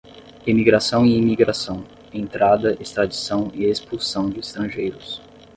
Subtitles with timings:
[0.47, 5.21] emigração e imigração, entrada, extradição e expulsão de estrangeiros;